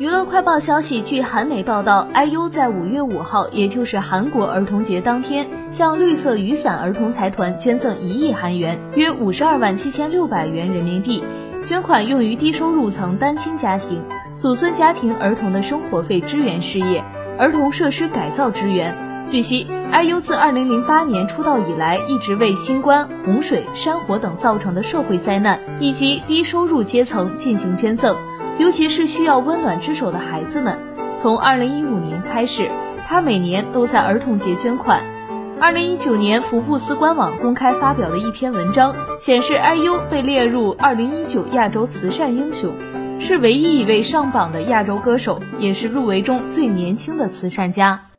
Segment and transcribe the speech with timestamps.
[0.00, 11.22] 娱乐快报消息，据韩媒报道，IU 在五月五号，也就是韩国儿童节当天，向绿色雨伞儿童财团捐赠一亿韩元，约五十二万七千六百元人民币，
[11.66, 14.02] 捐款用于低收入层单亲家庭、
[14.38, 17.04] 祖孙家庭儿童的生活费支援事业、
[17.36, 18.96] 儿童设施改造支援。
[19.28, 28.16] 据悉，IU 自二零零八年出道以来，一直为新冠、洪水、山火等造成的社会灾难以及低收入阶层进行捐赠。
[28.60, 30.78] 尤其是需要温暖之手的孩子们。
[31.16, 32.70] 从二零一五年开始，
[33.08, 35.00] 他每年都在儿童节捐款。
[35.58, 42.74] 二零一九年，福布斯官网公开发表的一篇文章，显示 IU 被列入二零一九亚洲慈善英雄，
[43.18, 48.09] 是唯一一位上榜的亚洲歌手，也是入围中最年轻的慈善家。